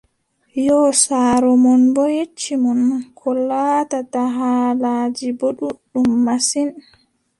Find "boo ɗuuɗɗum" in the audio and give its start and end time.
5.39-6.09